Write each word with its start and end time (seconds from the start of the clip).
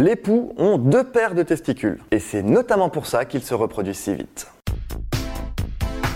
Les 0.00 0.14
poux 0.14 0.52
ont 0.58 0.78
deux 0.78 1.02
paires 1.02 1.34
de 1.34 1.42
testicules, 1.42 1.98
et 2.12 2.20
c'est 2.20 2.44
notamment 2.44 2.88
pour 2.88 3.08
ça 3.08 3.24
qu'ils 3.24 3.42
se 3.42 3.52
reproduisent 3.52 3.98
si 3.98 4.14
vite. 4.14 4.46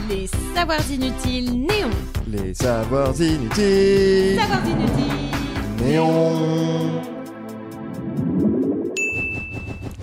Les 0.09 0.29
savoirs 0.55 0.89
inutiles 0.89 1.67
néons. 1.67 1.91
Les 2.29 2.55
savoirs 2.55 3.21
inutiles. 3.21 4.39
Savoirs 4.39 4.67
inutiles. 4.69 5.85
Néon. 5.85 7.03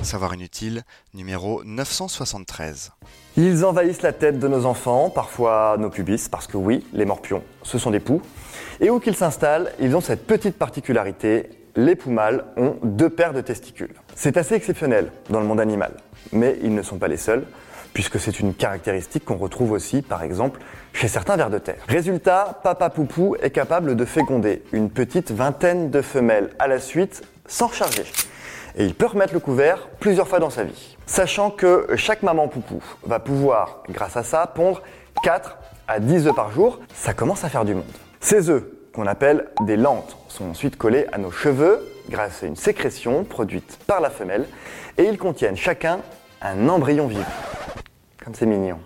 Savoir 0.01 0.33
inutile, 0.33 0.83
numéro 1.13 1.63
973. 1.63 2.91
Ils 3.37 3.63
envahissent 3.63 4.01
la 4.01 4.11
tête 4.11 4.39
de 4.39 4.47
nos 4.49 4.65
enfants, 4.65 5.09
parfois 5.09 5.77
nos 5.79 5.89
pubis, 5.89 6.27
parce 6.29 6.47
que 6.47 6.57
oui, 6.57 6.85
les 6.91 7.05
morpions, 7.05 7.43
ce 7.63 7.77
sont 7.77 7.91
des 7.91 8.01
poux. 8.01 8.21
Et 8.81 8.89
où 8.89 8.99
qu'ils 8.99 9.15
s'installent, 9.15 9.71
ils 9.79 9.95
ont 9.95 10.01
cette 10.01 10.27
petite 10.27 10.57
particularité, 10.57 11.49
les 11.85 11.95
poux 11.95 12.11
mâles 12.11 12.43
ont 12.57 12.75
deux 12.83 13.09
paires 13.09 13.33
de 13.33 13.41
testicules. 13.41 13.93
C'est 14.15 14.37
assez 14.37 14.55
exceptionnel 14.55 15.11
dans 15.29 15.39
le 15.39 15.45
monde 15.45 15.59
animal, 15.59 15.93
mais 16.31 16.57
ils 16.61 16.73
ne 16.73 16.81
sont 16.81 16.97
pas 16.97 17.07
les 17.07 17.17
seuls, 17.17 17.45
puisque 17.93 18.19
c'est 18.19 18.39
une 18.39 18.53
caractéristique 18.53 19.25
qu'on 19.25 19.37
retrouve 19.37 19.71
aussi, 19.71 20.01
par 20.01 20.23
exemple, 20.23 20.59
chez 20.93 21.07
certains 21.07 21.37
vers 21.37 21.49
de 21.49 21.57
terre. 21.57 21.79
Résultat, 21.87 22.59
Papa 22.63 22.89
Poupou 22.89 23.35
est 23.41 23.51
capable 23.51 23.95
de 23.95 24.05
féconder 24.05 24.63
une 24.73 24.89
petite 24.89 25.31
vingtaine 25.31 25.89
de 25.89 26.01
femelles 26.01 26.49
à 26.59 26.67
la 26.67 26.79
suite 26.79 27.23
sans 27.47 27.67
recharger. 27.67 28.03
Et 28.75 28.85
il 28.85 28.93
peut 28.93 29.07
remettre 29.07 29.33
le 29.33 29.39
couvert 29.39 29.87
plusieurs 29.99 30.27
fois 30.27 30.39
dans 30.39 30.49
sa 30.49 30.63
vie. 30.63 30.97
Sachant 31.05 31.49
que 31.49 31.87
chaque 31.95 32.21
maman 32.21 32.47
poupou 32.47 32.83
va 33.03 33.19
pouvoir, 33.19 33.83
grâce 33.89 34.15
à 34.15 34.23
ça, 34.23 34.45
pondre 34.47 34.83
4 35.23 35.57
à 35.87 35.99
10 35.99 36.27
œufs 36.27 36.35
par 36.35 36.51
jour, 36.51 36.79
ça 36.93 37.13
commence 37.13 37.43
à 37.43 37.49
faire 37.49 37.65
du 37.65 37.73
monde. 37.73 37.85
Ces 38.19 38.49
œufs, 38.49 38.63
qu'on 38.93 39.07
appelle 39.07 39.47
des 39.61 39.77
lentes, 39.77 40.17
sont 40.27 40.49
ensuite 40.49 40.77
collés 40.77 41.05
à 41.11 41.17
nos 41.17 41.31
cheveux 41.31 41.85
grâce 42.09 42.43
à 42.43 42.47
une 42.47 42.55
sécrétion 42.55 43.23
produite 43.23 43.79
par 43.87 44.01
la 44.01 44.09
femelle 44.09 44.45
et 44.97 45.03
ils 45.03 45.17
contiennent 45.17 45.57
chacun 45.57 45.99
un 46.41 46.69
embryon 46.69 47.07
vivant. 47.07 47.23
Comme 48.23 48.33
c'est 48.33 48.45
mignon. 48.45 48.79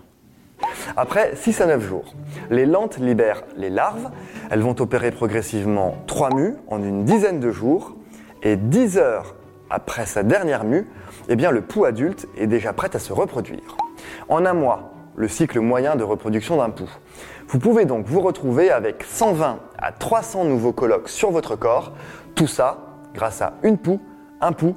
Après 0.96 1.36
6 1.36 1.62
à 1.62 1.66
9 1.66 1.88
jours, 1.88 2.14
les 2.50 2.66
lentes 2.66 2.98
libèrent 2.98 3.44
les 3.58 3.70
larves. 3.70 4.10
Elles 4.52 4.62
vont 4.62 4.80
opérer 4.80 5.12
progressivement 5.12 5.98
3 6.08 6.36
mues 6.36 6.56
en 6.68 6.84
une 6.84 7.04
dizaine 7.04 7.40
de 7.40 7.52
jours. 7.52 7.96
Et 8.44 8.58
10 8.58 8.98
heures 8.98 9.36
après 9.70 10.06
sa 10.06 10.22
dernière 10.22 10.66
mue, 10.66 10.88
eh 11.30 11.36
bien, 11.36 11.50
le 11.50 11.62
pou 11.62 11.86
adulte 11.86 12.28
est 12.38 12.48
déjà 12.48 12.74
prêt 12.74 12.96
à 12.96 13.00
se 13.00 13.14
reproduire. 13.14 13.78
En 14.30 14.46
un 14.46 14.54
mois, 14.54 14.94
le 15.16 15.28
cycle 15.28 15.60
moyen 15.60 15.96
de 15.96 16.04
reproduction 16.04 16.58
d'un 16.58 16.70
pou. 16.70 16.90
Vous 17.48 17.60
pouvez 17.60 17.86
donc 17.86 18.06
vous 18.06 18.22
retrouver 18.22 18.72
avec 18.72 19.04
120 19.04 19.60
à 19.78 19.92
300 19.92 20.46
nouveaux 20.46 20.74
colloques 20.74 21.10
sur 21.10 21.32
votre 21.32 21.56
corps, 21.56 21.94
tout 22.36 22.48
ça 22.48 22.80
grâce 23.14 23.42
à 23.42 23.54
une 23.64 23.78
poux, 23.78 24.00
un 24.42 24.54
pou 24.54 24.76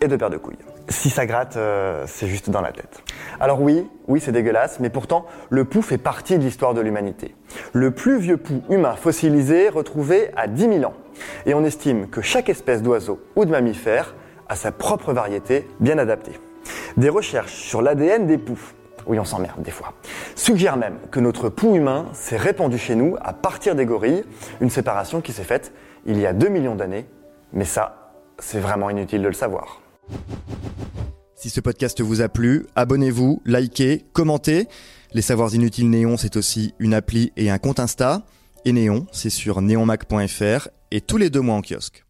et 0.00 0.08
deux 0.08 0.18
paires 0.18 0.30
de 0.30 0.36
couilles. 0.36 0.58
Si 0.88 1.10
ça 1.10 1.26
gratte, 1.26 1.56
euh, 1.56 2.04
c'est 2.06 2.26
juste 2.26 2.50
dans 2.50 2.60
la 2.60 2.72
tête. 2.72 3.02
Alors 3.38 3.62
oui, 3.62 3.88
oui, 4.08 4.20
c'est 4.20 4.32
dégueulasse, 4.32 4.80
mais 4.80 4.90
pourtant, 4.90 5.26
le 5.48 5.64
pou 5.64 5.80
fait 5.80 5.98
partie 5.98 6.38
de 6.38 6.42
l'histoire 6.42 6.74
de 6.74 6.80
l'humanité. 6.80 7.34
Le 7.72 7.92
plus 7.92 8.18
vieux 8.18 8.36
pou 8.36 8.62
humain 8.68 8.96
fossilisé 8.96 9.68
retrouvé 9.68 10.30
à 10.36 10.48
10 10.48 10.80
000 10.80 10.84
ans. 10.84 10.94
Et 11.46 11.54
on 11.54 11.64
estime 11.64 12.08
que 12.08 12.20
chaque 12.20 12.48
espèce 12.48 12.82
d'oiseau 12.82 13.20
ou 13.36 13.44
de 13.44 13.50
mammifère 13.50 14.14
a 14.48 14.56
sa 14.56 14.72
propre 14.72 15.12
variété 15.12 15.68
bien 15.78 15.98
adaptée. 15.98 16.38
Des 16.96 17.08
recherches 17.08 17.54
sur 17.54 17.80
l'ADN 17.80 18.26
des 18.26 18.38
poux, 18.38 18.60
oui 19.06 19.18
on 19.18 19.24
s'emmerde 19.24 19.62
des 19.62 19.70
fois, 19.70 19.94
suggèrent 20.34 20.76
même 20.76 20.98
que 21.10 21.20
notre 21.20 21.48
pou 21.48 21.74
humain 21.74 22.06
s'est 22.12 22.36
répandu 22.36 22.78
chez 22.78 22.94
nous 22.94 23.16
à 23.20 23.32
partir 23.32 23.74
des 23.74 23.86
gorilles, 23.86 24.24
une 24.60 24.70
séparation 24.70 25.20
qui 25.20 25.32
s'est 25.32 25.44
faite 25.44 25.72
il 26.06 26.18
y 26.18 26.26
a 26.26 26.32
2 26.32 26.48
millions 26.48 26.74
d'années, 26.74 27.06
mais 27.52 27.64
ça, 27.64 28.12
c'est 28.38 28.58
vraiment 28.58 28.90
inutile 28.90 29.22
de 29.22 29.28
le 29.28 29.34
savoir. 29.34 29.80
Si 31.36 31.50
ce 31.50 31.60
podcast 31.60 32.00
vous 32.00 32.20
a 32.20 32.28
plu, 32.28 32.66
abonnez-vous, 32.76 33.42
likez, 33.44 34.04
commentez. 34.12 34.68
Les 35.12 35.22
Savoirs 35.22 35.54
Inutiles 35.54 35.90
Néon, 35.90 36.16
c'est 36.16 36.36
aussi 36.36 36.74
une 36.78 36.94
appli 36.94 37.32
et 37.36 37.50
un 37.50 37.58
compte 37.58 37.80
Insta. 37.80 38.22
Et 38.64 38.72
Néon, 38.72 39.06
c'est 39.12 39.30
sur 39.30 39.60
neonmac.fr 39.60 40.68
et 40.90 41.00
tous 41.00 41.16
les 41.16 41.30
deux 41.30 41.40
mois 41.40 41.56
en 41.56 41.60
kiosque. 41.60 42.04